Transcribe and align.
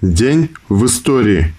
День 0.00 0.50
в 0.68 0.86
истории. 0.86 1.52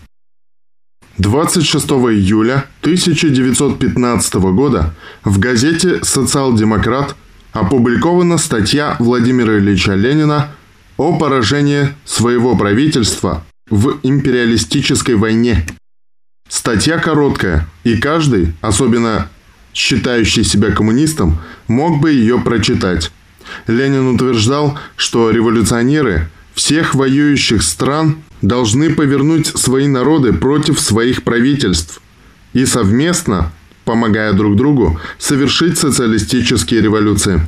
26 1.17 1.85
июля 1.85 2.63
1915 2.79 4.33
года 4.53 4.95
в 5.25 5.39
газете 5.39 6.01
«Социал-демократ» 6.05 7.17
опубликована 7.51 8.37
статья 8.37 8.95
Владимира 8.99 9.57
Ильича 9.57 9.93
Ленина 9.95 10.51
о 10.95 11.17
поражении 11.17 11.89
своего 12.05 12.55
правительства 12.55 13.43
в 13.69 13.99
империалистической 14.03 15.15
войне. 15.15 15.67
Статья 16.47 16.97
короткая, 16.97 17.67
и 17.83 17.97
каждый, 17.97 18.53
особенно 18.61 19.27
считающий 19.73 20.45
себя 20.45 20.71
коммунистом, 20.71 21.39
мог 21.67 21.99
бы 21.99 22.11
ее 22.11 22.39
прочитать. 22.39 23.11
Ленин 23.67 24.07
утверждал, 24.15 24.79
что 24.95 25.29
революционеры 25.29 26.29
всех 26.53 26.95
воюющих 26.95 27.63
стран– 27.63 28.19
должны 28.41 28.93
повернуть 28.93 29.47
свои 29.47 29.87
народы 29.87 30.33
против 30.33 30.79
своих 30.79 31.23
правительств 31.23 32.01
и 32.53 32.65
совместно, 32.65 33.51
помогая 33.85 34.33
друг 34.33 34.55
другу, 34.55 34.99
совершить 35.17 35.77
социалистические 35.77 36.81
революции. 36.81 37.41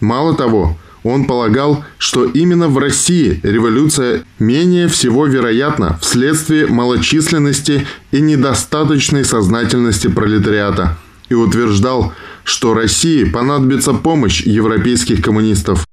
Мало 0.00 0.34
того, 0.34 0.76
он 1.04 1.24
полагал, 1.24 1.84
что 1.98 2.24
именно 2.24 2.68
в 2.68 2.78
России 2.78 3.40
революция 3.42 4.22
менее 4.38 4.88
всего 4.88 5.26
вероятна 5.26 5.98
вследствие 6.00 6.66
малочисленности 6.66 7.86
и 8.12 8.20
недостаточной 8.20 9.24
сознательности 9.24 10.08
пролетариата 10.08 10.96
и 11.28 11.34
утверждал, 11.34 12.12
что 12.44 12.74
России 12.74 13.24
понадобится 13.24 13.94
помощь 13.94 14.42
европейских 14.42 15.22
коммунистов. 15.22 15.86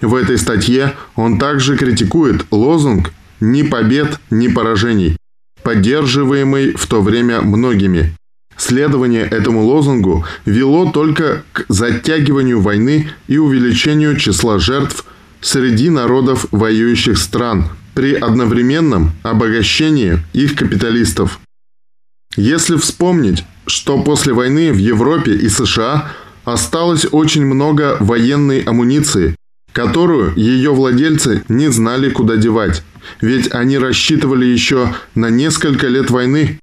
В 0.00 0.14
этой 0.14 0.38
статье 0.38 0.96
он 1.14 1.38
также 1.38 1.76
критикует 1.76 2.46
лозунг 2.50 3.12
ни 3.40 3.62
побед, 3.62 4.18
ни 4.30 4.48
поражений, 4.48 5.16
поддерживаемый 5.62 6.72
в 6.74 6.86
то 6.86 7.02
время 7.02 7.40
многими. 7.40 8.14
Следование 8.56 9.22
этому 9.22 9.64
лозунгу 9.64 10.24
вело 10.44 10.90
только 10.90 11.44
к 11.52 11.64
затягиванию 11.68 12.60
войны 12.60 13.10
и 13.26 13.38
увеличению 13.38 14.16
числа 14.16 14.58
жертв 14.58 15.04
среди 15.40 15.88
народов 15.88 16.46
воюющих 16.50 17.16
стран 17.16 17.70
при 17.94 18.14
одновременном 18.14 19.12
обогащении 19.22 20.18
их 20.32 20.56
капиталистов. 20.56 21.40
Если 22.36 22.76
вспомнить, 22.76 23.44
что 23.66 24.02
после 24.02 24.32
войны 24.32 24.72
в 24.72 24.76
Европе 24.76 25.34
и 25.34 25.48
США 25.48 26.12
осталось 26.44 27.06
очень 27.10 27.44
много 27.44 27.96
военной 28.00 28.60
амуниции, 28.60 29.34
которую 29.72 30.34
ее 30.36 30.72
владельцы 30.72 31.42
не 31.48 31.68
знали, 31.68 32.10
куда 32.10 32.36
девать, 32.36 32.82
ведь 33.20 33.52
они 33.52 33.78
рассчитывали 33.78 34.44
еще 34.44 34.94
на 35.14 35.30
несколько 35.30 35.88
лет 35.88 36.10
войны. 36.10 36.58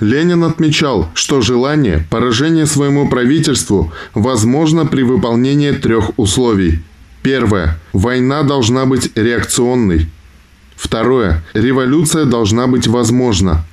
Ленин 0.00 0.42
отмечал, 0.44 1.10
что 1.14 1.40
желание 1.40 2.06
поражения 2.10 2.66
своему 2.66 3.08
правительству 3.08 3.92
возможно 4.14 4.84
при 4.86 5.02
выполнении 5.02 5.70
трех 5.72 6.18
условий. 6.18 6.80
Первое. 7.22 7.78
Война 7.92 8.42
должна 8.42 8.84
быть 8.84 9.16
реакционной. 9.16 10.08
Второе. 10.74 11.44
Революция 11.54 12.24
должна 12.24 12.66
быть 12.66 12.88
возможна. 12.88 13.64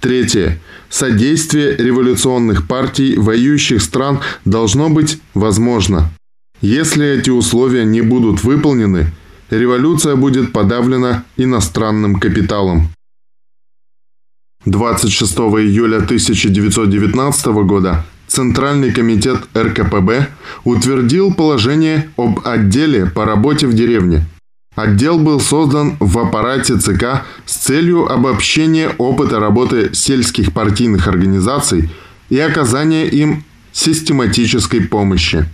Третье. 0.00 0.60
Содействие 0.90 1.74
революционных 1.76 2.66
партий 2.66 3.16
воюющих 3.16 3.80
стран 3.80 4.20
должно 4.44 4.90
быть 4.90 5.20
возможно. 5.32 6.10
Если 6.62 7.18
эти 7.18 7.28
условия 7.28 7.84
не 7.84 8.02
будут 8.02 8.44
выполнены, 8.44 9.12
революция 9.50 10.14
будет 10.14 10.52
подавлена 10.52 11.24
иностранным 11.36 12.20
капиталом. 12.20 12.88
26 14.64 15.32
июля 15.32 15.96
1919 15.96 17.46
года 17.66 18.06
Центральный 18.28 18.92
комитет 18.92 19.38
РКПБ 19.56 20.28
утвердил 20.62 21.34
положение 21.34 22.08
об 22.16 22.46
отделе 22.46 23.06
по 23.06 23.24
работе 23.24 23.66
в 23.66 23.74
деревне. 23.74 24.24
Отдел 24.76 25.18
был 25.18 25.40
создан 25.40 25.96
в 25.98 26.16
аппарате 26.16 26.78
ЦК 26.78 27.24
с 27.44 27.56
целью 27.56 28.06
обобщения 28.10 28.90
опыта 28.98 29.40
работы 29.40 29.92
сельских 29.94 30.52
партийных 30.52 31.08
организаций 31.08 31.90
и 32.30 32.38
оказания 32.38 33.06
им 33.06 33.44
систематической 33.72 34.80
помощи. 34.80 35.44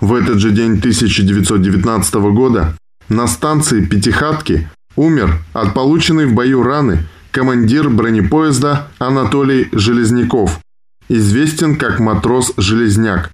В 0.00 0.14
этот 0.14 0.38
же 0.38 0.50
день 0.50 0.78
1919 0.78 2.14
года 2.14 2.76
на 3.08 3.26
станции 3.26 3.84
Пятихатки 3.84 4.68
умер 4.94 5.38
от 5.52 5.74
полученной 5.74 6.26
в 6.26 6.34
бою 6.34 6.62
раны 6.62 7.06
командир 7.30 7.88
бронепоезда 7.88 8.88
Анатолий 8.98 9.68
Железняков, 9.72 10.60
известен 11.08 11.76
как 11.76 12.00
матрос 12.00 12.52
Железняк, 12.56 13.30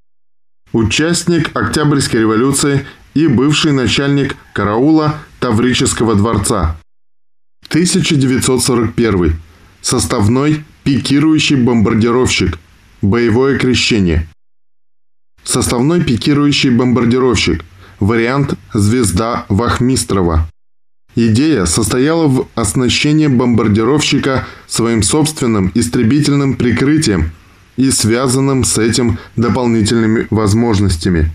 участник 0.73 1.57
Октябрьской 1.57 2.21
революции 2.21 2.87
и 3.15 3.27
бывший 3.27 3.73
начальник 3.73 4.37
караула 4.53 5.21
Таврического 5.41 6.15
дворца. 6.15 6.77
1941. 7.69 9.41
Составной 9.81 10.65
пикирующий 10.85 11.57
бомбардировщик. 11.57 12.59
Боевое 13.01 13.59
крещение. 13.59 14.29
Составной 15.45 16.03
пикирующий 16.03 16.71
бомбардировщик. 16.71 17.65
Вариант 18.01 18.55
«Звезда 18.73 19.47
Вахмистрова». 19.49 20.49
Идея 21.15 21.67
состояла 21.67 22.27
в 22.27 22.49
оснащении 22.55 23.27
бомбардировщика 23.27 24.47
своим 24.67 25.03
собственным 25.03 25.71
истребительным 25.75 26.55
прикрытием 26.55 27.33
и 27.77 27.91
связанным 27.91 28.65
с 28.65 28.79
этим 28.79 29.19
дополнительными 29.37 30.27
возможностями. 30.31 31.35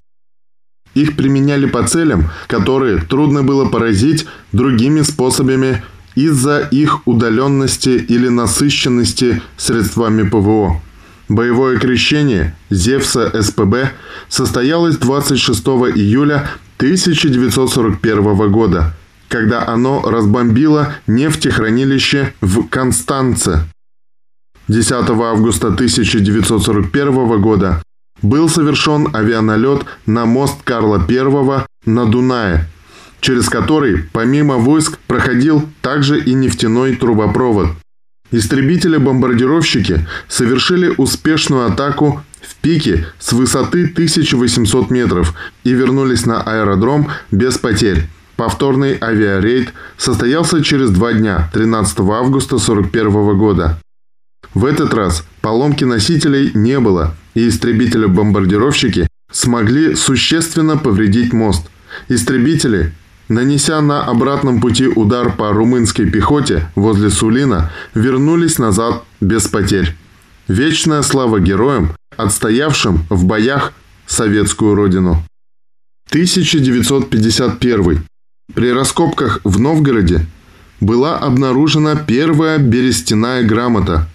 Их 0.96 1.16
применяли 1.16 1.68
по 1.68 1.88
целям, 1.88 2.30
которые 2.48 2.98
трудно 2.98 3.44
было 3.44 3.66
поразить 3.66 4.26
другими 4.52 5.04
способами 5.04 5.84
из-за 6.16 6.62
их 6.72 7.08
удаленности 7.08 7.90
или 7.90 8.30
насыщенности 8.30 9.44
средствами 9.58 10.28
ПВО. 10.28 10.82
Боевое 11.30 11.78
крещение 11.78 12.56
Зевса 12.70 13.32
СПБ 13.42 13.92
состоялось 14.30 14.98
26 14.98 15.62
июля 15.96 16.50
1941 16.78 18.52
года, 18.52 18.96
когда 19.28 19.68
оно 19.68 20.02
разбомбило 20.10 20.94
нефтехранилище 21.06 22.34
в 22.40 22.68
Констанце. 22.70 23.66
10 24.70 24.92
августа 24.92 25.68
1941 25.68 27.42
года 27.42 27.82
был 28.22 28.48
совершен 28.48 29.14
авианалет 29.14 29.86
на 30.06 30.26
мост 30.26 30.62
Карла 30.64 31.06
I 31.10 31.66
на 31.86 32.06
Дунае, 32.06 32.70
через 33.20 33.50
который 33.50 34.04
помимо 34.14 34.56
войск 34.56 34.98
проходил 35.08 35.68
также 35.82 36.20
и 36.20 36.34
нефтяной 36.34 36.96
трубопровод– 36.96 37.72
Истребители-бомбардировщики 38.32 40.06
совершили 40.28 40.94
успешную 40.98 41.68
атаку 41.68 42.24
в 42.42 42.56
пике 42.58 43.08
с 43.20 43.34
высоты 43.34 43.86
1800 43.86 44.90
метров 44.90 45.34
и 45.64 45.72
вернулись 45.72 46.26
на 46.26 46.42
аэродром 46.42 47.10
без 47.32 47.58
потерь. 47.58 48.08
Повторный 48.36 48.98
авиарейд 49.02 49.74
состоялся 49.98 50.64
через 50.64 50.92
два 50.92 51.14
дня, 51.14 51.50
13 51.54 52.00
августа 52.00 52.56
1941 52.56 53.38
года. 53.38 53.82
В 54.54 54.66
этот 54.66 54.94
раз 54.94 55.26
поломки 55.42 55.84
носителей 55.84 56.52
не 56.54 56.80
было, 56.80 57.16
и 57.34 57.48
истребители-бомбардировщики 57.48 59.08
смогли 59.32 59.96
существенно 59.96 60.78
повредить 60.78 61.34
мост. 61.34 61.68
Истребители 62.10 62.94
Нанеся 63.30 63.82
на 63.82 64.06
обратном 64.06 64.62
пути 64.62 64.88
удар 64.88 65.36
по 65.36 65.52
румынской 65.52 66.10
пехоте 66.10 66.70
возле 66.76 67.10
Сулина, 67.10 67.72
вернулись 67.94 68.58
назад 68.58 69.04
без 69.20 69.48
потерь. 69.48 69.96
Вечная 70.48 71.02
слава 71.02 71.42
героям, 71.42 71.92
отстоявшим 72.16 73.06
в 73.10 73.26
боях 73.26 73.74
советскую 74.06 74.76
родину. 74.76 75.24
1951. 76.10 78.06
При 78.54 78.72
раскопках 78.72 79.42
в 79.44 79.60
Новгороде 79.60 80.26
была 80.80 81.18
обнаружена 81.18 81.98
первая 81.98 82.60
берестяная 82.60 83.44
грамота. 83.44 84.08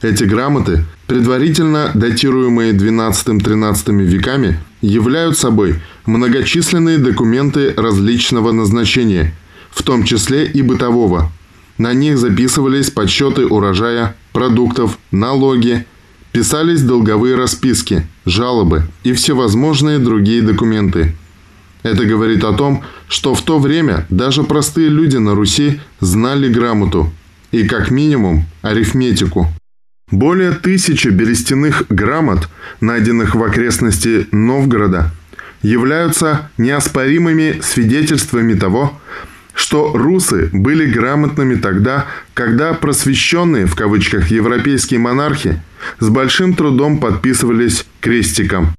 Эти 0.00 0.22
грамоты, 0.22 0.84
предварительно 1.08 1.90
датируемые 1.94 2.72
XII-XIII 2.72 4.02
веками, 4.04 4.60
являют 4.80 5.36
собой 5.36 5.80
многочисленные 6.06 6.98
документы 6.98 7.72
различного 7.76 8.52
назначения, 8.52 9.34
в 9.70 9.82
том 9.82 10.04
числе 10.04 10.46
и 10.46 10.62
бытового. 10.62 11.32
На 11.78 11.92
них 11.92 12.18
записывались 12.18 12.90
подсчеты 12.90 13.46
урожая, 13.46 14.16
продуктов, 14.32 14.98
налоги, 15.10 15.86
писались 16.32 16.82
долговые 16.82 17.36
расписки, 17.36 18.06
жалобы 18.26 18.84
и 19.02 19.12
всевозможные 19.12 19.98
другие 19.98 20.42
документы. 20.42 21.14
Это 21.82 22.04
говорит 22.04 22.44
о 22.44 22.52
том, 22.52 22.82
что 23.08 23.34
в 23.34 23.42
то 23.42 23.58
время 23.58 24.06
даже 24.08 24.42
простые 24.42 24.88
люди 24.88 25.16
на 25.16 25.34
Руси 25.34 25.80
знали 26.00 26.48
грамоту 26.48 27.12
и, 27.50 27.68
как 27.68 27.90
минимум, 27.90 28.46
арифметику. 28.62 29.48
Более 30.10 30.52
тысячи 30.52 31.08
берестяных 31.08 31.84
грамот, 31.88 32.48
найденных 32.80 33.34
в 33.34 33.42
окрестности 33.42 34.26
Новгорода, 34.32 35.12
являются 35.64 36.50
неоспоримыми 36.58 37.60
свидетельствами 37.62 38.54
того, 38.54 39.00
что 39.54 39.92
русы 39.96 40.50
были 40.52 40.86
грамотными 40.86 41.54
тогда, 41.54 42.06
когда 42.34 42.74
просвещенные, 42.74 43.66
в 43.66 43.74
кавычках, 43.74 44.30
европейские 44.30 45.00
монархи 45.00 45.62
с 46.00 46.08
большим 46.08 46.54
трудом 46.54 46.98
подписывались 46.98 47.86
крестиком. 48.00 48.74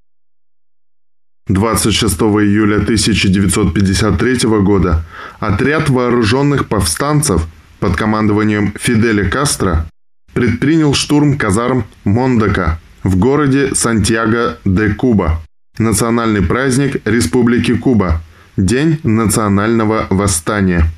26 1.48 2.14
июля 2.16 2.78
1953 2.78 4.50
года 4.62 5.04
отряд 5.40 5.90
вооруженных 5.90 6.68
повстанцев 6.68 7.46
под 7.80 7.96
командованием 7.96 8.74
Фиделя 8.80 9.30
Кастро 9.30 9.90
предпринял 10.34 10.94
штурм 10.94 11.38
казарм 11.38 11.86
Мондока 12.04 12.80
в 13.04 13.18
городе 13.18 13.74
Сантьяго 13.76 14.58
де 14.66 14.90
Куба, 14.90 15.45
национальный 15.78 16.42
праздник 16.42 17.02
Республики 17.06 17.76
Куба, 17.76 18.22
День 18.58 19.00
национального 19.04 20.08
восстания. 20.10 20.90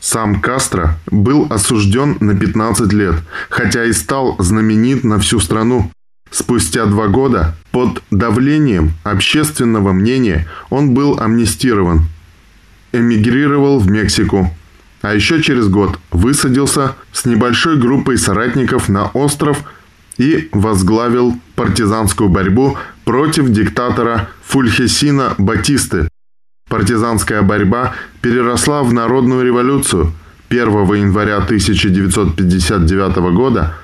Сам 0.00 0.40
Кастро 0.40 0.96
был 1.10 1.46
осужден 1.50 2.18
на 2.20 2.36
15 2.36 2.92
лет, 2.92 3.16
хотя 3.48 3.84
и 3.84 3.92
стал 3.92 4.36
знаменит 4.38 5.02
на 5.02 5.18
всю 5.18 5.40
страну. 5.40 5.90
Спустя 6.30 6.86
два 6.86 7.08
года 7.08 7.56
под 7.70 8.02
давлением 8.10 8.92
общественного 9.02 9.92
мнения 9.92 10.46
он 10.70 10.94
был 10.94 11.18
амнистирован. 11.18 12.06
Эмигрировал 12.92 13.78
в 13.78 13.90
Мексику, 13.90 14.54
а 15.02 15.14
еще 15.14 15.42
через 15.42 15.68
год 15.68 15.98
высадился 16.10 16.94
с 17.12 17.24
небольшой 17.24 17.76
группой 17.76 18.18
соратников 18.18 18.88
на 18.88 19.06
остров 19.06 19.64
и 20.16 20.48
возглавил 20.52 21.38
партизанскую 21.56 22.28
борьбу 22.28 22.76
против 23.04 23.50
диктатора 23.50 24.28
Фульхесина 24.44 25.34
Батисты. 25.38 26.08
Партизанская 26.68 27.42
борьба 27.42 27.94
переросла 28.20 28.82
в 28.82 28.92
народную 28.92 29.44
революцию. 29.44 30.12
1 30.48 30.68
января 30.94 31.36
1959 31.36 33.16
года 33.34 33.74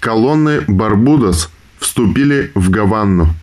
колонны 0.00 0.62
Барбудос 0.66 1.50
вступили 1.78 2.52
в 2.54 2.70
Гаванну. 2.70 3.34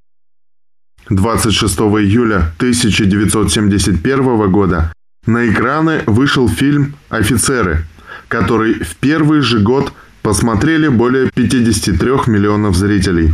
26 1.09 1.79
июля 1.79 2.53
1971 2.57 4.51
года 4.51 4.93
на 5.25 5.49
экраны 5.49 6.03
вышел 6.05 6.49
фильм 6.49 6.95
«Офицеры», 7.09 7.85
который 8.27 8.73
в 8.73 8.95
первый 8.97 9.41
же 9.41 9.59
год 9.59 9.93
посмотрели 10.21 10.87
более 10.87 11.29
53 11.33 12.27
миллионов 12.27 12.75
зрителей. 12.75 13.33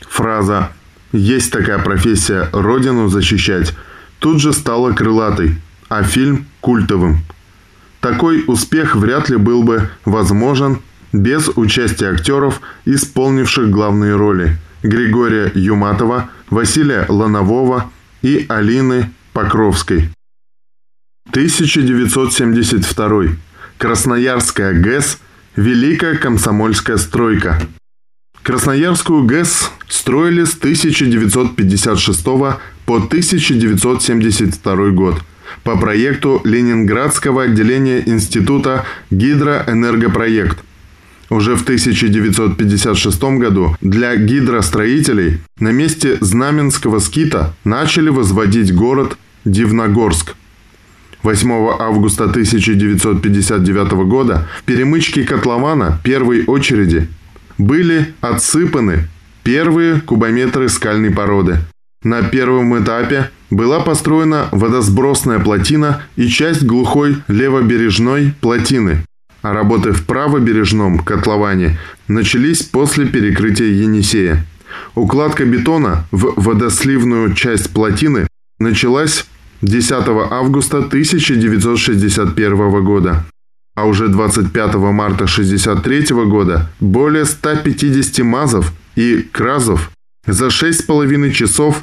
Фраза 0.00 0.70
«Есть 1.12 1.52
такая 1.52 1.78
профессия– 1.78 2.48
родину 2.52 3.08
защищать» 3.08 3.74
тут 4.22 4.40
же 4.40 4.52
стала 4.52 4.92
крылатой, 4.92 5.56
а 5.88 6.04
фильм– 6.04 6.46
культовым. 6.60 7.24
Такой 8.00 8.44
успех 8.46 8.94
вряд 8.94 9.28
ли 9.28 9.36
был 9.36 9.64
бы 9.64 9.90
возможен 10.04 10.78
без 11.12 11.50
участия 11.56 12.10
актеров, 12.10 12.60
исполнивших 12.84 13.68
главные 13.68 14.14
роли– 14.16 14.56
Григория 14.82 15.52
Юматова, 15.54 16.30
Василия 16.50 17.06
Ланового 17.08 17.92
и 18.22 18.46
Алины 18.48 19.12
Покровской. 19.32 20.10
1972. 21.30 23.36
Красноярская 23.78 24.72
ГЭС 24.72 25.18
«Великая 25.56 26.16
комсомольская 26.16 26.96
стройка». 26.96 27.60
Красноярскую 28.42 29.22
ГЭС 29.22 29.70
строили 29.88 30.44
с 30.44 30.56
1956 30.56 32.24
по 32.24 32.58
1972 32.86 34.90
год 34.90 35.22
по 35.62 35.76
проекту 35.76 36.40
Ленинградского 36.42 37.44
отделения 37.44 38.02
Института 38.04 38.84
«Гидроэнергопроект». 39.12 40.58
Уже 41.30 41.54
в 41.54 41.62
1956 41.62 43.22
году 43.38 43.76
для 43.80 44.16
гидростроителей 44.16 45.38
на 45.60 45.70
месте 45.70 46.18
Знаменского 46.20 46.98
скита 46.98 47.54
начали 47.62 48.08
возводить 48.08 48.74
город 48.74 49.16
Дивногорск– 49.44 50.34
8 51.22 51.52
августа 51.78 52.24
1959 52.24 53.92
года 54.08 54.48
в 54.58 54.64
перемычке 54.64 55.22
котлована 55.22 56.00
первой 56.02 56.44
очереди 56.44 57.08
были 57.66 58.14
отсыпаны 58.20 59.08
первые 59.42 60.00
кубометры 60.00 60.68
скальной 60.68 61.10
породы. 61.10 61.58
На 62.02 62.22
первом 62.22 62.82
этапе 62.82 63.30
была 63.50 63.80
построена 63.80 64.48
водосбросная 64.50 65.38
плотина 65.38 66.02
и 66.16 66.28
часть 66.28 66.64
глухой 66.64 67.16
левобережной 67.28 68.34
плотины, 68.40 69.04
а 69.42 69.52
работы 69.52 69.92
в 69.92 70.04
правобережном 70.04 70.98
котловане 70.98 71.78
начались 72.08 72.62
после 72.62 73.06
перекрытия 73.06 73.66
Енисея. 73.66 74.44
Укладка 74.94 75.44
бетона 75.44 76.06
в 76.10 76.32
водосливную 76.36 77.34
часть 77.34 77.70
плотины 77.70 78.26
началась 78.58 79.26
10 79.60 79.92
августа 80.30 80.78
1961 80.78 82.84
года. 82.84 83.24
А 83.74 83.86
уже 83.86 84.08
25 84.08 84.74
марта 84.74 85.24
1963 85.24 86.14
года 86.26 86.70
более 86.80 87.24
150 87.24 88.24
мазов 88.24 88.72
и 88.96 89.26
кразов 89.32 89.90
за 90.26 90.46
6,5 90.46 91.30
часов 91.32 91.82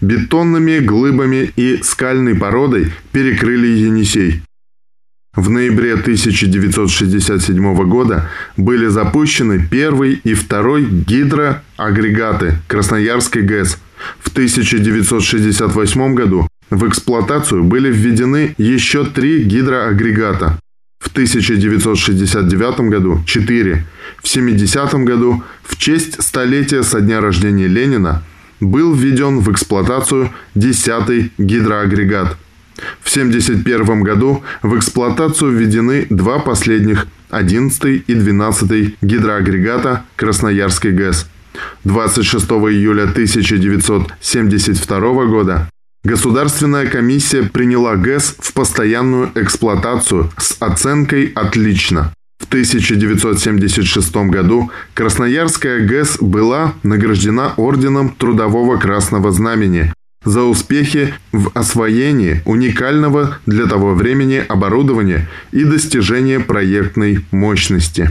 бетонными 0.00 0.78
глыбами 0.78 1.52
и 1.56 1.82
скальной 1.82 2.34
породой 2.34 2.92
перекрыли 3.12 3.66
Енисей. 3.66 4.42
В 5.34 5.50
ноябре 5.50 5.92
1967 5.92 7.88
года 7.88 8.30
были 8.56 8.86
запущены 8.86 9.68
первый 9.70 10.14
и 10.24 10.32
второй 10.32 10.86
гидроагрегаты 10.86 12.58
Красноярской 12.68 13.42
ГЭС. 13.42 13.78
В 14.18 14.28
1968 14.28 16.14
году 16.14 16.48
в 16.70 16.88
эксплуатацию 16.88 17.64
были 17.64 17.92
введены 17.92 18.54
еще 18.56 19.04
три 19.04 19.44
гидроагрегата. 19.44 20.58
В 21.16 21.18
1969 21.18 22.80
году– 22.90 23.22
4. 23.26 23.86
В 24.22 24.28
70 24.28 24.94
году, 24.96 25.42
в 25.62 25.78
честь 25.78 26.22
столетия 26.22 26.82
со 26.82 27.00
дня 27.00 27.22
рождения 27.22 27.68
Ленина, 27.68 28.22
был 28.60 28.92
введен 28.92 29.38
в 29.38 29.50
эксплуатацию 29.50 30.30
10 30.56 31.32
гидроагрегат. 31.38 32.36
В 33.00 33.08
1971 33.08 34.02
году 34.02 34.44
в 34.60 34.76
эксплуатацию 34.76 35.52
введены 35.52 36.06
два 36.10 36.38
последних– 36.38 37.06
11 37.30 38.04
и 38.06 38.14
12 38.14 38.96
гидроагрегата 39.00 40.04
Красноярской 40.16 40.92
ГЭС. 40.92 41.30
26 41.84 42.44
июля 42.44 43.04
1972 43.04 45.24
года 45.24 45.66
Государственная 46.06 46.86
комиссия 46.86 47.42
приняла 47.42 47.96
ГЭС 47.96 48.36
в 48.38 48.52
постоянную 48.52 49.32
эксплуатацию 49.34 50.30
с 50.38 50.56
оценкой 50.60 51.32
«отлично». 51.34 52.12
В 52.38 52.46
1976 52.46 54.14
году 54.30 54.70
Красноярская 54.94 55.84
ГЭС 55.84 56.18
была 56.20 56.74
награждена 56.84 57.54
Орденом 57.56 58.10
Трудового 58.10 58.76
Красного 58.76 59.32
Знамени 59.32 59.92
за 60.24 60.42
успехи 60.42 61.12
в 61.32 61.50
освоении 61.54 62.40
уникального 62.44 63.38
для 63.44 63.66
того 63.66 63.92
времени 63.94 64.44
оборудования 64.48 65.28
и 65.50 65.64
достижения 65.64 66.38
проектной 66.38 67.24
мощности. 67.32 68.10